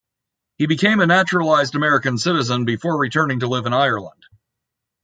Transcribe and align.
He 0.57 0.65
became 0.65 0.99
a 0.99 1.05
naturalised 1.05 1.75
American 1.75 2.17
citizen 2.17 2.65
before 2.65 2.97
returning 2.97 3.41
to 3.41 3.47
live 3.47 3.67
in 3.67 3.73
Ireland. 3.75 4.25